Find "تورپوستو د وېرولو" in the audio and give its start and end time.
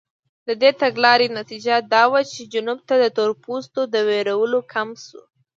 3.17-4.59